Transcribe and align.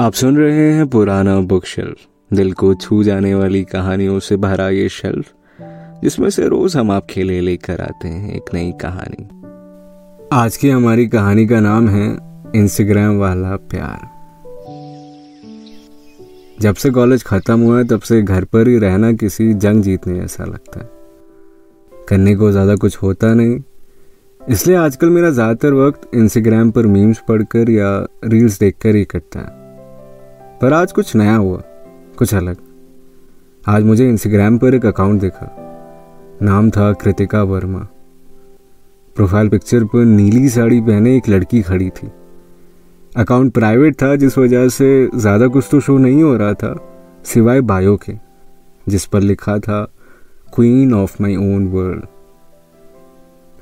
आप 0.00 0.12
सुन 0.12 0.36
रहे 0.36 0.66
हैं 0.72 0.86
पुराना 0.88 1.34
बुक 1.40 1.64
शेल्फ। 1.66 1.96
दिल 2.30 2.52
को 2.52 2.72
छू 2.74 3.02
जाने 3.04 3.34
वाली 3.34 3.62
कहानियों 3.64 4.18
से 4.18 4.36
भरा 4.36 4.68
ये 4.68 4.88
शेल्फ, 4.88 5.32
जिसमें 6.02 6.28
से 6.30 6.46
रोज 6.48 6.76
हम 6.76 6.90
आपके 6.90 7.22
लिए 7.22 7.40
लेकर 7.40 7.80
आते 7.80 8.08
हैं 8.08 8.34
एक 8.34 8.54
नई 8.54 8.70
कहानी। 8.82 9.24
आज 10.32 10.56
की 10.56 10.70
हमारी 10.70 11.06
कहानी 11.06 11.46
का 11.46 11.60
नाम 11.60 11.88
है 11.88 12.06
इंस्टाग्राम 12.56 13.18
वाला 13.18 13.56
प्यार। 13.72 14.06
जब 16.60 16.74
से 16.74 16.90
कॉलेज 16.90 17.24
खत्म 17.24 17.60
हुआ 17.60 17.78
है, 17.78 17.84
तब 17.84 18.00
से 18.00 18.22
घर 18.22 18.44
पर 18.44 18.68
ही 18.68 18.78
रहना 18.78 19.12
किसी 19.14 19.52
जंग 19.56 19.82
जीतने 19.82 20.20
जैसा 20.20 20.44
लगता 20.44 20.80
है। 20.80 20.88
करने 22.08 22.36
को 22.36 22.50
ज़्यादा 22.50 22.76
कुछ 22.76 22.96
होता 22.96 23.34
नहीं। 23.34 23.60
इसलिए 24.40 24.76
आजकल 24.76 25.10
मेरा 25.10 25.30
ज़्यादातर 25.30 25.72
वक्त 25.76 26.10
इंस्टाग्राम 26.14 26.70
पर 26.70 26.86
मीम्स 26.86 27.22
पढ़कर 27.28 27.70
या 27.70 27.96
रील्स 28.24 28.58
देखकर 28.58 28.96
ही 28.96 29.04
कटता 29.04 29.40
है। 29.40 29.57
पर 30.62 30.72
आज 30.72 30.92
कुछ 30.92 31.14
नया 31.16 31.34
हुआ, 31.34 31.60
कुछ 32.18 32.34
अलग। 32.34 32.56
आज 33.64 33.84
मुझे 33.84 34.08
इंस्टाग्राम 34.08 34.56
पर 34.58 34.74
एक 34.74 34.86
अकाउंट 34.86 35.20
देखा। 35.20 35.46
नाम 36.42 36.70
था 36.70 36.92
कृतिका 36.92 37.42
वर्मा। 37.42 37.78
प्रोफ़ाइल 39.16 39.48
पिक्चर 39.48 39.84
पर 39.84 40.04
नीली 40.04 40.48
साड़ी 40.48 40.80
पहने 40.80 41.16
एक 41.16 41.28
लड़की 41.28 41.60
खड़ी 41.62 41.88
थी। 41.90 42.10
अकाउंट 43.12 43.52
प्राइवेट 43.54 43.94
था, 44.02 44.14
जिस 44.16 44.38
वजह 44.38 44.68
से 44.68 45.08
ज़्यादा 45.14 45.46
कुछ 45.46 45.68
तो 45.70 45.80
शो 45.80 45.96
नहीं 45.98 46.22
हो 46.22 46.36
रहा 46.36 46.54
था, 46.54 46.74
सिवाय 47.24 47.60
बायो 47.60 47.96
के, 47.96 48.14
जिस 48.86 49.06
पर 49.06 49.20
लिखा 49.20 49.58
था 49.58 49.82
queen 50.54 50.94
of 50.94 51.16
my 51.22 51.36
own 51.36 51.68
world 51.68 52.06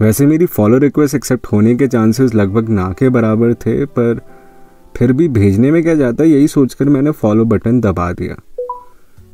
वैसे 0.00 0.26
मेरी 0.26 0.46
फॉलो 0.46 0.78
रिक्वेस्ट 0.78 1.14
एक्सेप्ट 1.14 1.46
होने 1.46 1.74
के 1.74 1.86
चांसेस 1.88 2.34
लगभग 2.34 2.68
ना 2.68 2.88
के 2.98 3.08
बराबर 3.08 3.54
थे, 3.56 3.84
पर 3.84 4.20
फिर 4.96 5.12
भी 5.12 5.28
भेजने 5.28 5.70
में 5.70 5.82
क्या 5.82 5.94
जाता 5.94 6.24
यही 6.24 6.48
सोचकर 6.48 6.88
मैंने 6.88 7.10
फॉलो 7.10 7.44
बटन 7.44 7.80
दबा 7.80 8.12
दिया। 8.12 8.36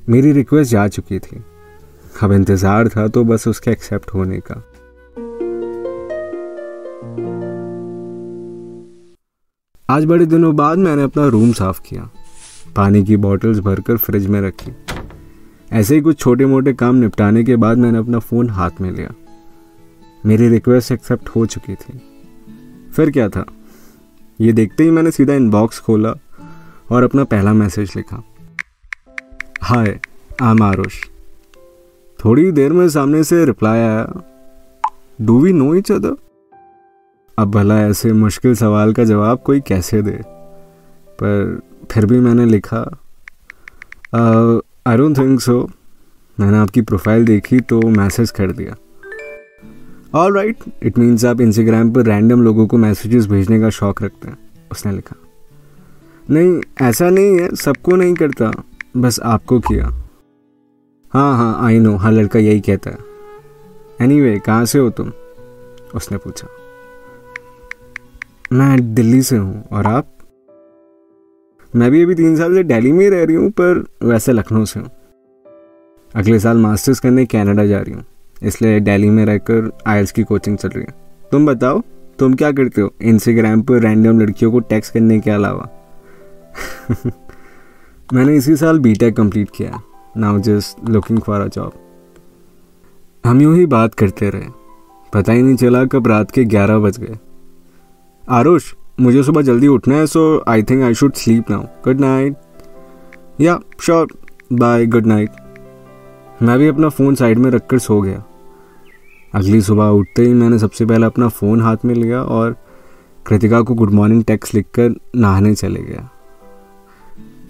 मेरी 0.09 0.33
रिक्वेस्ट 0.33 0.71
जा 0.73 0.87
चुकी 0.89 1.19
थी। 1.19 1.43
अब 2.23 2.33
इंतज़ार 2.33 2.89
था 2.89 3.07
तो 3.09 3.23
बस 3.25 3.47
उसके 3.49 3.71
एक्सेप्ट 3.71 4.15
होने 4.15 4.41
का। 4.41 4.55
आज 9.89 10.05
बड़े 10.05 10.27
दिनों 10.27 10.55
बाद 10.57 10.79
मैंने 10.79 11.03
अपना 11.03 11.27
रूम 11.27 11.53
साफ़ 11.53 11.81
किया। 11.81 12.11
पानी 12.77 13.05
की 13.05 13.17
बॉटल्स 13.19 13.59
भरकर 13.59 13.97
फ्रिज 13.97 14.27
में 14.27 14.41
रखी। 14.41 14.73
ऐसे 15.73 15.95
ही 15.95 16.01
कुछ 16.01 16.19
छोटे 16.19 16.47
मोटे 16.47 16.73
काम 16.73 16.97
निपटाने 16.97 17.45
के 17.45 17.57
बाद 17.57 17.79
मैंने 17.79 17.99
अपना 17.99 18.19
फ़ोन 18.19 18.51
हाथ 18.51 18.81
में 18.81 18.91
लिया। 18.91 19.15
मेरी 20.27 20.49
रिक्वेस्ट 20.49 20.93
एक्सेप्ट 20.93 21.29
हो 21.29 21.47
चुकी 21.47 21.75
थी। 21.75 22.01
फिर 22.97 23.11
क्या 23.11 23.29
था? 23.29 23.45
ये 24.41 24.53
देखते 24.53 24.85
ही 24.85 24.91
मैंने 24.91 25.11
सीधा 25.11 25.35
इनबॉक्स 25.35 25.79
खोला 25.81 26.15
और 26.91 27.05
अपना 27.05 27.25
पहला 27.25 27.53
मैसेज 27.53 27.93
लिखा। 27.97 28.23
हाय 29.63 29.99
आम 30.43 30.63
आरुष 30.63 30.95
थोड़ी 32.21 32.51
देर 32.53 32.73
में 32.73 32.89
सामने 32.89 33.23
से 33.25 33.45
रिप्लाई 33.45 33.79
आया। 33.79 34.23
Do 35.21 35.41
we 35.41 35.53
know 35.53 35.75
each 35.75 35.93
other 35.93 36.17
अब 37.39 37.51
भला 37.51 37.81
ऐसे 37.81 38.13
मुश्किल 38.13 38.55
सवाल 38.55 38.93
का 38.93 39.05
जवाब 39.05 39.39
कोई 39.39 39.61
कैसे 39.61 40.03
दे? 40.03 40.19
पर 41.19 41.61
फिर 41.93 42.07
भी 42.07 42.21
मैंने 42.21 42.45
लिखा 42.47 42.81
आई 44.87 44.97
डोंट 44.97 45.19
थिंक 45.19 45.41
सो 45.41 45.61
मैंने 46.39 46.59
आपकी 46.59 46.81
प्रोफ़ाइल 46.83 47.25
देखी 47.25 47.61
तो 47.61 47.81
मैसेज 47.91 48.31
कर 48.31 48.53
दिया। 48.53 48.75
ऑल 50.15 50.35
राइट 50.35 50.57
इट 50.83 50.99
मीन्स 50.99 51.25
आप 51.25 51.41
इंस्टाग्राम 51.41 51.91
पर 51.93 52.03
रैंडम 52.03 52.43
लोगों 52.43 52.67
को 52.67 52.77
मैसेजेस 52.77 53.27
भेजने 53.27 53.61
का 53.61 53.71
शौक 53.71 54.03
रखते 54.03 54.29
हैं, 54.29 54.39
उसने 54.73 54.93
लिखा। 54.93 55.17
नहीं, 56.31 56.61
ऐसा 56.81 57.11
नहीं 57.11 57.41
है, 57.41 57.55
सबको 57.55 57.97
नहीं 57.97 58.15
करता, 58.15 58.51
बस 58.97 59.21
आपको 59.21 59.61
किया। 59.61 59.87
हाँ 61.13 61.37
हाँ 61.37 61.67
आई 61.67 61.79
नो 61.79 61.97
हर 61.97 62.13
लड़का 62.13 62.39
यही 62.39 62.61
कहता 62.61 62.91
है। 62.91 62.99
एनी 64.01 64.21
वे 64.21 64.39
कहाँ 64.39 64.65
से 64.65 64.79
हो 64.79 64.91
तुम? 64.91 65.13
उसने 65.95 66.19
पूछा। 66.19 66.49
मैं 68.53 68.95
दिल्ली 68.95 69.23
से 69.23 69.37
हूँ, 69.37 69.65
और 69.73 69.87
आप? 69.87 70.09
मैं 71.77 71.91
भी 71.91 72.03
अभी 72.03 72.15
तीन 72.15 72.37
साल 72.37 72.55
से 72.55 72.63
दिल्ली 72.63 72.93
में 72.93 73.11
रह 73.11 73.25
रही 73.25 73.37
हूँ, 73.37 73.51
पर 73.51 73.85
वैसे 74.03 74.33
लखनऊ 74.33 74.65
से 74.65 74.81
हूँ। 74.81 74.91
अगले 76.15 76.39
साल 76.39 76.57
मास्टर्स 76.57 77.01
करने 77.01 77.27
कनाडा 77.27 77.67
जा 77.67 77.81
रही 77.81 77.95
हूँ। 77.95 78.05
इसलिए 78.45 78.81
दिल्ली 78.81 79.11
में 79.11 79.27
रहकर 79.27 79.79
आयल्स 79.87 80.13
की 80.13 80.23
कोचिंग 80.23 80.59
चल 80.59 80.69
रही 80.69 80.85
है। 80.89 80.95
तुम 81.31 81.47
बताओ, 81.47 81.83
तुम 82.19 82.35
क्या 82.35 82.53
करते 82.53 82.81
हो? 82.81 82.95
इंस्टाग्राम 83.03 83.63
पर 83.63 83.81
रैंडम 83.81 84.21
लड़कियों 84.21 84.53
को 84.53 84.61
टैक्स 84.61 84.91
करने 84.91 85.21
के 85.21 85.31
अलावा? 85.31 85.69
मैंने 88.13 88.37
इसी 88.37 88.57
साल 88.57 88.79
बी 88.79 88.95
टेक 88.95 89.17
कंप्लीट 89.17 89.49
किया 89.57 89.83
now 90.17 90.39
just 90.39 90.89
looking 90.89 91.21
for 91.21 91.41
a 91.41 91.47
job 91.47 91.73
हम 93.25 93.41
यूँ 93.41 93.57
ही 93.57 93.67
बात 93.67 93.95
करते 93.95 94.31
रहे। 94.31 94.49
पता 95.13 95.33
ही 95.33 95.43
नहीं 95.43 95.57
चला 95.57 95.85
कब 95.85 96.07
रात 96.07 96.31
के 96.31 96.45
ग्यारह 96.45 96.79
बज 96.79 96.99
गए। 96.99 97.19
आरुष, 98.31 98.75
मुझे 99.01 99.23
सुबह 99.23 99.43
जल्दी 99.43 99.67
उठना 99.67 99.95
है 99.95 100.07
so 100.07 100.45
I 100.49 100.63
think 100.63 100.83
I 100.83 100.95
should 100.95 101.13
sleep 101.13 101.51
now 101.51 101.63
good 101.63 102.01
night 102.01 102.37
या 103.41 103.61
श्योर 103.81 104.09
बाय 104.53 104.87
गुड 104.87 105.07
नाइट 105.07 105.31
मैं 106.43 106.59
भी 106.59 106.69
अपना 106.69 106.89
फ़ोन 106.89 107.15
साइड 107.15 107.39
में 107.39 107.51
रखकर 107.51 107.79
सो 107.79 108.01
गया। 108.01 108.25
अगली 109.35 109.61
सुबह 109.61 109.85
उठते 109.85 110.23
ही 110.23 110.35
मैंने 110.35 110.59
सबसे 110.59 110.87
पहले 110.87 111.07
अपना 111.07 111.29
फ़ोन 111.29 111.61
हाथ 111.61 111.77
में 111.85 111.95
लिया 111.95 112.23
और 112.23 112.57
कृतिका 113.27 113.61
को 113.61 113.75
गुड 113.75 113.91
मॉर्निंग 113.91 114.25
टेक्स्ट 114.25 114.55
लिखकर 114.55 114.95
नहाने 115.17 115.55
चले 115.55 115.83
गया। 115.83 116.11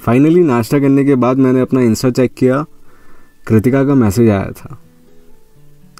फाइनली 0.00 0.40
नाश्ता 0.40 0.78
करने 0.78 1.04
के 1.04 1.14
बाद 1.14 1.36
मैंने 1.36 1.60
अपना 1.60 1.80
इंस्टा 1.80 2.10
चेक 2.10 2.34
किया। 2.34 2.64
कृतिका 3.46 3.84
का 3.84 3.94
मैसेज 3.94 4.28
आया 4.28 4.50
था। 4.50 4.78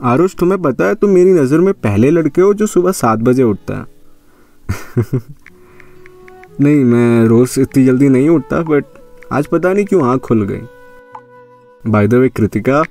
आरुष, 0.03 0.35
तुम्हें 0.35 0.63
पता 0.63 0.85
है, 0.85 0.95
तुम 0.95 1.11
मेरी 1.11 1.33
नज़र 1.33 1.59
में 1.59 1.75
पहले 1.75 2.11
लड़के 2.11 2.41
हो 2.41 2.55
जो 2.55 2.67
सुबह 2.67 2.93
सात 2.93 3.19
बजे 3.19 3.43
उठता 3.43 3.75
है। 3.75 3.87
नहीं, 6.61 6.85
मैं 6.85 7.25
रोज 7.25 7.55
इतनी 7.59 7.85
जल्दी 7.85 8.09
नहीं 8.09 8.29
उठता 8.29 8.61
बट 8.61 8.85
आज 9.33 9.47
पता 9.47 9.73
नहीं 9.73 9.85
क्यों 9.85 10.09
आँख 10.09 10.21
खुल 10.21 10.43
गई। 10.43 10.63
By 11.91 12.07
the 12.07 12.15
way 12.15 12.29
Kritika 12.29 12.83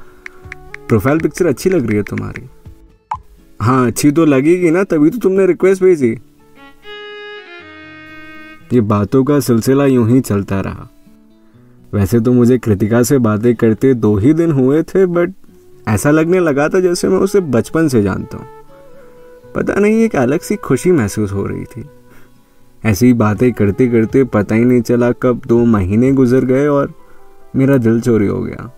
profile 0.87 1.19
picture 1.19 1.45
अच्छी 1.45 1.69
लग 1.69 1.87
रही 1.87 1.97
है 1.97 2.03
तुम्हारी। 2.03 2.49
हाँ 3.61 3.87
अच्छी 3.87 4.11
तो 4.11 4.25
लगेगी 4.25 4.69
ना, 4.71 4.83
तभी 4.83 5.09
तो 5.09 5.17
तुमने 5.17 5.45
रिक्वेस्ट 5.45 5.83
भेजी। 5.83 6.09
ये 8.73 8.81
बातों 8.81 9.23
का 9.23 9.39
सिलसिला 9.39 9.85
यूँ 9.85 10.07
ही 10.09 10.21
चलता 10.21 10.59
रहा। 10.61 10.87
वैसे 11.93 12.19
तो 12.19 12.33
मुझे 12.33 12.57
कृतिका 12.57 13.03
से 13.03 13.17
बातें 13.17 13.53
करते 13.55 13.93
दो 13.93 14.15
ही 14.17 14.33
दिन 14.33 14.51
हुए 14.51 14.81
थे 14.83 15.05
बट 15.05 15.33
ऐसा 15.87 16.11
लगने 16.11 16.39
लगा 16.39 16.67
था 16.69 16.79
जैसे 16.79 17.07
मैं 17.07 17.17
उसे 17.17 17.39
बचपन 17.39 17.87
से 17.87 18.03
जानता 18.03 18.37
हूँ। 18.37 18.47
पता 19.55 19.75
नहीं 19.75 20.03
एक 20.03 20.15
अलग 20.15 20.39
सी 20.39 20.55
खुशी 20.55 20.91
महसूस 20.91 21.31
हो 21.31 21.45
रही 21.45 21.65
थी। 21.65 21.85
ऐसी 22.85 23.13
बातें 23.13 23.51
करते 23.53 23.87
करते 23.87 24.23
पता 24.23 24.55
ही 24.55 24.65
नहीं 24.65 24.81
चला 24.81 25.11
कब 25.11 25.41
दो 25.47 25.63
महीने 25.67 26.11
गुजर 26.11 26.45
गए 26.45 26.67
और 26.67 26.93
मेरा 27.55 27.77
दिल 27.77 28.01
चोरी 28.01 28.27
हो 28.27 28.41
गया। 28.41 28.71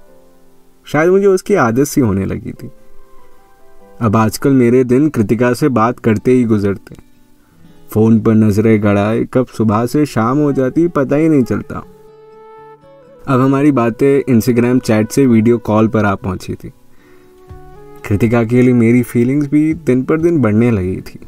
शायद 0.88 1.10
मुझे 1.10 1.28
उसकी 1.28 1.56
आदत 1.56 1.84
सी 1.84 2.02
होने 2.02 2.26
लगी 2.26 2.52
थी। 2.52 2.72
अब 4.02 4.16
आजकल 4.16 4.54
मेरे 4.54 4.84
दिन 4.84 5.10
कृतिका 5.10 5.54
से 5.54 5.70
बात 5.70 6.00
करते 6.00 6.32
ही 6.32 6.44
गुजरते। 6.44 6.96
फ़ोन 7.90 8.20
पर 8.20 8.34
नज़रें 8.34 8.84
गड़ाए, 8.84 9.24
कब 9.24 9.46
सुबह 9.46 9.86
से 9.86 10.06
शाम 10.06 10.38
हो 10.38 10.52
जाती 10.52 10.88
पता 10.88 11.16
ही 11.16 11.30
नहीं 11.30 11.44
चलता। 11.44 11.84
अब 13.28 13.42
हमारी 13.42 13.72
बातें 13.72 14.24
इंस्टाग्राम 14.30 14.80
चैट 14.80 15.12
से 15.12 15.26
वीडियो 15.26 15.58
कॉल 15.58 15.88
पर 15.88 16.06
आ 16.06 16.16
पहुँची 16.16 16.54
थी। 16.54 16.74
कृतिका 18.06 18.44
के 18.44 18.62
लिए 18.62 18.74
मेरी 18.74 19.04
फीलिंग्स 19.04 19.48
भी 19.48 19.74
दिन 19.74 20.04
पर 20.04 20.22
दिन 20.22 20.42
बढ़ने 20.42 20.72
लगी 20.72 21.02
थी। 21.02 21.20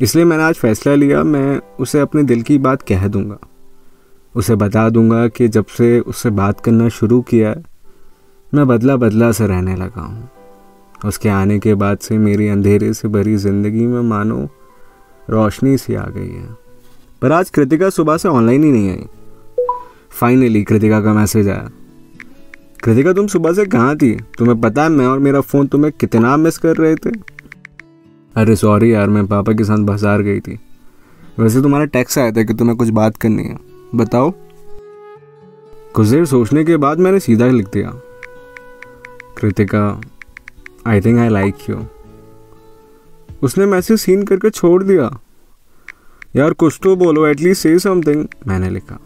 इसलिए 0.00 0.24
मैंने 0.24 0.42
आज 0.42 0.54
फैसला 0.54 0.94
लिया, 0.94 1.22
मैं 1.22 1.60
उसे 1.80 2.00
अपने 2.00 2.22
दिल 2.22 2.42
की 2.42 2.58
बात 2.58 2.82
कह 2.82 3.08
दूँगा। 3.08 3.38
उसे 4.34 4.54
बता 4.54 4.88
दूँगा 4.88 5.28
कि 5.28 5.48
जब 5.48 5.66
से 5.66 6.00
उससे 6.00 6.30
बात 6.30 6.60
करना 6.60 6.88
शुरू 6.88 7.20
किया 7.20 7.50
है, 7.50 7.64
मैं 8.54 8.66
बदला 8.66 8.96
बदला 8.96 9.32
से 9.32 9.46
रहने 9.46 9.76
लगा 9.76 10.00
हूँ। 10.00 10.30
उसके 11.04 11.28
आने 11.28 11.58
के 11.58 11.74
बाद 11.74 11.98
से 11.98 12.18
मेरी 12.18 12.48
अंधेरे 12.48 12.92
से 12.92 13.08
भरी 13.08 13.36
ज़िंदगी 13.36 13.86
में 13.86 14.00
मानो 14.00 14.48
रोशनी 15.30 15.76
सी 15.78 15.94
आ 15.94 16.06
गई 16.06 16.28
है। 16.28 16.48
पर 17.22 17.32
आज 17.32 17.50
कृतिका 17.50 17.90
सुबह 17.90 18.16
से 18.16 18.28
ऑनलाइन 18.28 18.64
ही 18.64 18.70
नहीं 18.72 18.90
आई। 18.90 19.04
फाइनली 20.10 20.62
कृतिका 20.62 21.00
का 21.00 21.12
मैसेज 21.12 21.48
आया। 21.48 21.70
कृतिका, 22.84 23.12
तुम 23.12 23.26
सुबह 23.26 23.52
से 23.52 23.66
कहाँ 23.66 23.96
थी? 23.96 24.14
तुम्हें 24.38 24.60
पता 24.60 24.82
है 24.82 24.88
मैं 24.88 25.06
और 25.06 25.18
मेरा 25.18 25.40
फ़ोन 25.40 25.66
तुम्हें 25.66 25.92
कितना 26.00 26.36
मिस 26.36 26.58
कर 26.58 26.76
रहे 26.76 26.94
थे? 26.94 27.10
अरे 28.36 28.56
सॉरी 28.56 28.92
यार, 28.92 29.08
मैं 29.10 29.26
पापा 29.26 29.52
के 29.52 29.64
साथ 29.64 29.78
बाज़ार 29.78 30.22
गई 30.22 30.40
थी। 30.40 30.58
वैसे 31.38 31.62
तुम्हारा 31.62 31.84
टैक्स 31.84 32.18
आया 32.18 32.32
था 32.32 32.42
कि 32.42 32.54
तुम्हें 32.54 32.76
कुछ 32.76 32.88
बात 32.88 33.16
करनी 33.16 33.44
है। 33.44 33.56
बताओ। 33.94 34.30
कुछ 35.94 36.06
देर 36.06 36.24
सोचने 36.24 36.64
के 36.64 36.76
बाद 36.76 36.98
मैंने 36.98 37.20
सीधा 37.20 37.46
लिख 37.46 37.66
दिया। 37.66 37.92
Kritika 39.38 40.00
I 40.86 41.00
think 41.00 41.18
I 41.18 41.28
like 41.28 41.70
you 41.70 41.76
उसने 43.42 43.66
मैसेज 43.66 43.98
सीन 44.00 44.22
करके 44.22 44.50
छोड़ 44.50 44.82
दिया। 44.82 45.10
यार, 46.36 46.52
कुछ 46.52 46.78
तो 46.82 46.94
बोलो 46.96 47.26
एटलीस्ट 47.26 47.62
से 47.62 47.78
समथिंग 47.78 48.26
मैंने 48.46 48.70
लिखा। 48.70 48.98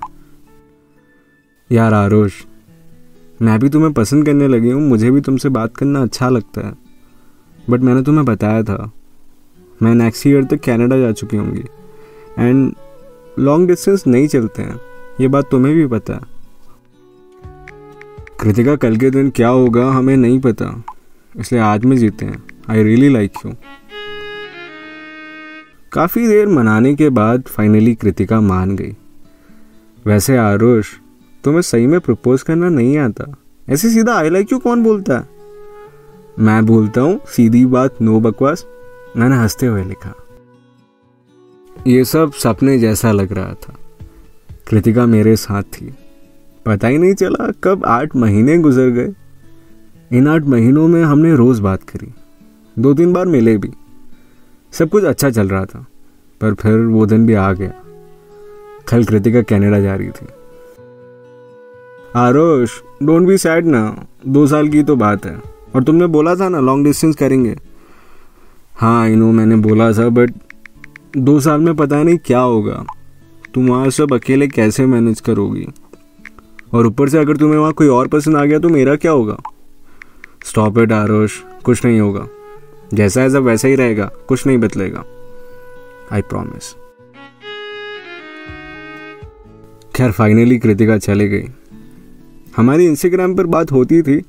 यार 1.70 1.94
आरोश 1.94 2.44
मैं 3.42 3.58
भी 3.60 3.68
तुम्हें 3.68 3.92
पसंद 3.92 4.26
करने 4.26 4.48
लगी 4.48 4.70
हूँ, 4.70 4.82
मुझे 4.82 5.10
भी 5.10 5.20
तुमसे 5.20 5.48
बात 5.48 5.76
करना 5.76 6.02
अच्छा 6.02 6.28
लगता 6.28 6.66
है। 6.66 6.74
बट 7.70 7.80
मैंने 7.80 8.02
तुम्हें 8.02 8.24
बताया 8.24 8.62
था, 8.62 8.90
मैं 9.82 9.94
नेक्स्ट 9.94 10.26
ईयर 10.26 10.44
तक 10.44 10.60
कनाडा 10.64 10.98
जा 10.98 11.10
चुकी 11.12 11.36
होंगी। 11.36 11.64
एंड 12.38 12.74
लॉन्ग 13.38 13.68
डिस्टेंस 13.68 14.06
नहीं 14.06 14.28
चलते 14.28 14.62
हैं, 14.62 14.78
ये 15.20 15.28
बात 15.28 15.50
तुम्हें 15.50 15.74
भी 15.74 15.86
पता 15.86 16.14
है। 16.14 16.30
कृतिका, 18.40 18.76
कल 18.76 18.96
के 18.96 19.10
दिन 19.10 19.30
क्या 19.30 19.48
होगा, 19.48 19.90
हमें 19.90 20.16
नहीं 20.16 20.40
पता। 20.40 20.66
इसलिए 21.40 21.60
आज 21.60 21.84
में 21.84 21.96
जीते 21.96 22.24
हैं। 22.24 22.44
आई 22.70 22.82
रियली 22.82 23.08
लाइक 23.08 23.32
यू 23.46 23.52
काफ़ी 25.92 26.28
देर 26.28 26.48
मनाने 26.48 26.94
के 26.94 27.08
बाद 27.08 27.42
फाइनली 27.42 27.94
कृतिका 27.94 28.40
मान 28.40 28.76
गई। 28.76 28.96
वैसे 30.06 30.36
आरुष, 30.36 30.88
तुम्हें 31.44 31.62
सही 31.62 31.86
में 31.86 32.00
प्रपोज 32.00 32.42
करना 32.42 32.68
नहीं 32.68 32.98
आता। 32.98 33.36
ऐसे 33.68 33.90
सीधा 33.90 34.14
आई 34.14 34.30
लाइक 34.30 34.52
यू 34.52 34.58
कौन 34.58 34.82
बोलता 34.82 35.18
है? 35.18 35.28
मैं 36.38 36.66
बोलता 36.66 37.00
हूँ, 37.00 37.20
सीधी 37.26 37.66
बात, 37.66 38.02
नो 38.02 38.20
बकवास। 38.20 38.66
मैंने 39.16 39.36
हँसते 39.36 39.66
हुए 39.66 39.84
लिखा। 39.84 40.14
ये 41.86 42.04
सब 42.04 42.32
सपने 42.32 42.78
जैसा 42.78 43.12
लग 43.12 43.32
रहा 43.32 43.54
था। 43.54 43.74
कृतिका 44.68 45.06
मेरे 45.06 45.36
साथ 45.36 45.62
थी। 45.62 45.94
पता 46.66 46.88
ही 46.88 46.98
नहीं 46.98 47.14
चला 47.14 47.52
कब 47.64 47.84
आठ 47.84 48.16
महीने 48.16 48.58
गुजर 48.58 48.88
गए। 48.88 49.14
इन 50.12 50.26
आठ 50.28 50.44
महीनों 50.44 50.86
में 50.88 51.02
हमने 51.04 51.34
रोज 51.34 51.60
बात 51.60 51.82
करी। 51.82 52.08
दो 52.76 52.92
तीन 52.94 53.12
बार 53.12 53.26
मिले 53.26 53.56
भी। 53.58 53.70
सब 54.72 54.88
कुछ 54.88 55.04
अच्छा 55.04 55.30
चल 55.30 55.48
रहा 55.48 55.64
था, 55.64 55.84
पर 56.40 56.54
फिर 56.54 56.78
वो 56.78 57.06
दिन 57.06 57.26
भी 57.26 57.34
आ 57.34 57.52
गया। 57.52 57.72
कल 58.88 59.04
कृतिका 59.04 59.42
कनाडा 59.42 59.80
जा 59.80 59.94
रही 59.94 60.08
थी। 60.08 60.26
आरोश 62.16 62.82
डोंट 63.02 63.26
बी 63.26 63.36
सैड 63.38 63.66
ना। 63.66 63.82
दो 64.28 64.46
साल 64.46 64.68
की 64.68 64.82
तो 64.82 64.96
बात 64.96 65.26
है। 65.26 65.36
और 65.74 65.84
तुमने 65.84 66.06
बोला 66.06 66.34
था 66.34 66.48
ना 66.48 66.60
लॉन्ग 66.60 66.84
डिस्टेंस 66.84 67.16
करेंगे। 67.16 67.56
हाँ 68.74 69.02
आई 69.02 69.14
नो 69.14 69.30
मैंने 69.32 69.56
बोला 69.56 69.92
था 69.92 70.08
बट 70.08 70.32
दो 71.16 71.38
साल 71.40 71.60
में 71.60 71.74
पता 71.76 72.02
नहीं 72.02 72.18
क्या 72.18 72.40
होगा। 72.40 72.84
तुम 73.54 73.68
वहाँ 73.68 73.90
सब 73.90 74.12
अकेले 74.12 74.48
कैसे 74.48 74.86
मैनेज 74.86 75.20
करोगी? 75.20 75.66
और 76.74 76.86
ऊपर 76.86 77.08
से 77.08 77.18
अगर 77.18 77.36
तुम्हें 77.36 77.58
वहाँ 77.58 77.72
कोई 77.72 77.88
और 77.88 78.08
पसंद 78.08 78.36
आ 78.36 78.44
गया 78.44 78.58
तो 78.58 78.68
मेरा 78.68 78.96
क्या 78.96 79.12
होगा? 79.12 79.36
स्टॉप 80.44 80.78
इट 80.78 80.92
आरोश 80.92 81.42
कुछ 81.64 81.84
नहीं 81.84 82.00
होगा। 82.00 82.28
जैसा 82.94 83.20
है 83.20 83.30
सब 83.30 83.42
वैसा 83.42 83.68
ही 83.68 83.74
रहेगा। 83.74 84.10
कुछ 84.28 84.46
नहीं 84.46 84.58
बदलेगा। 84.58 85.04
आई 86.12 86.22
प्रॉमिस 86.22 86.74
खैर 89.94 90.12
फाइनली 90.12 90.58
कृतिका 90.58 90.98
चले 90.98 91.28
गई। 91.28 91.48
हमारी 92.56 92.86
इंस्टाग्राम 92.86 93.34
पर 93.34 93.46
बात 93.46 93.72
होती 93.72 94.02
थी। 94.02 94.22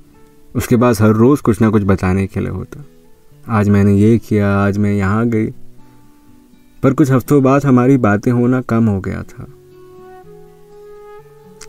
उसके 0.55 0.77
पास 0.77 1.01
हर 1.01 1.09
रोज़ 1.09 1.41
कुछ 1.41 1.61
ना 1.61 1.69
कुछ 1.69 1.83
बताने 1.83 2.27
के 2.27 2.39
लिए 2.39 2.49
होता। 2.49 2.85
आज 3.47 3.69
मैंने 3.69 3.93
ये 3.93 4.17
किया, 4.17 4.57
आज 4.57 4.77
मैं 4.77 4.93
यहाँ 4.93 5.27
गई। 5.27 5.47
पर 6.83 6.93
कुछ 6.93 7.11
हफ्तों 7.11 7.43
बाद 7.43 7.65
हमारी 7.65 7.97
बातें 7.97 8.31
होना 8.31 8.61
कम 8.61 8.87
हो 8.87 8.99
गया 8.99 9.23
था। 9.23 9.47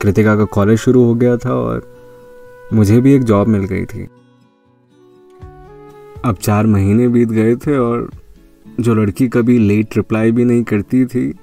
कृतिका 0.02 0.36
का 0.36 0.44
कॉलेज 0.44 0.78
शुरू 0.78 1.04
हो 1.04 1.14
गया 1.14 1.36
था 1.36 1.54
और 1.54 1.96
मुझे 2.72 3.00
भी 3.00 3.14
एक 3.14 3.22
जॉब 3.22 3.48
मिल 3.48 3.64
गई 3.64 3.84
थी। 3.84 4.08
अब 6.24 6.36
चार 6.36 6.66
महीने 6.66 7.06
बीत 7.08 7.28
गए 7.28 7.54
थे 7.56 7.76
और 7.78 8.10
जो 8.80 8.94
लड़की 8.94 9.28
कभी 9.28 9.58
लेट 9.58 9.96
रिप्लाई 9.96 10.30
भी 10.32 10.44
नहीं 10.44 10.62
करती 10.62 11.04
थी, 11.06 11.34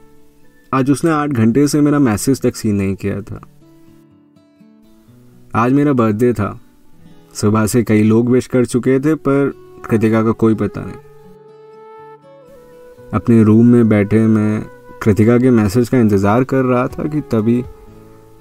आज 0.72 0.90
उसने 0.92 1.12
आठ 1.12 1.30
घंटे 1.30 1.68
से 1.68 1.82
मेरा 1.82 2.00
मैसेज 2.00 2.42
तक 2.42 2.56
सीन 2.56 2.76
नहीं 2.76 2.96
किया 2.96 3.22
था। 3.22 3.42
आज 5.56 5.74
मेरा 5.74 5.94
बर्थडे 5.94 6.34
था। 6.34 6.60
सुबह 7.34 7.66
से 7.66 7.84
कई 7.84 8.04
लोग 8.04 8.30
विश 8.30 8.48
कर 8.48 8.66
चुके 8.66 9.00
थे, 9.00 9.16
पर 9.16 9.54
कृतिका 9.90 10.24
का 10.24 10.32
कोई 10.32 10.56
पता 10.56 10.82
नहीं। 10.82 10.96
अपने 13.14 13.44
रूम 13.44 13.68
में 13.68 13.90
बैठे 13.90 14.20
मैं 14.20 14.62
कृतिका 15.04 15.38
के 15.38 15.50
मैसेज 15.50 15.90
का 15.90 16.00
इंतज़ार 16.00 16.44
कर 16.44 16.66
रहा 16.66 16.88
था 16.88 17.08
कि 17.08 17.22
तभी 17.22 17.64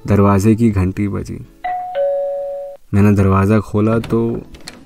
दरवाजे 0.07 0.55
की 0.55 0.71
घंटी 0.71 1.09
बजी। 1.09 1.39
मैंने 2.95 3.13
दरवाज़ा 3.13 3.61
खोला 3.61 3.99
तो 3.99 4.21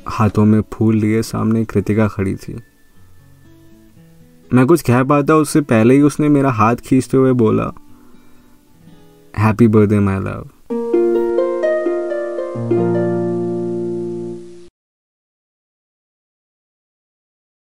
हाथों 0.09 0.45
में 0.45 0.63
फूल 0.73 0.97
लिए 0.97 1.23
सामने 1.23 1.65
कृतिका 1.65 2.09
खड़ी 2.09 2.35
थी। 2.37 2.61
मैं 4.53 4.67
कुछ 4.67 4.83
कह 4.83 5.03
पाता, 5.03 5.35
उससे 5.35 5.61
पहले 5.61 5.95
ही 5.95 6.03
उसने 6.03 6.29
मेरा 6.29 6.51
हाथ 6.51 6.77
खींचते 6.77 7.17
हुए 7.17 7.33
बोला 7.33 7.73
हैप्पी 9.39 9.69
बर्थडे 9.69 10.01
माई 10.01 10.19
लव 10.19 10.51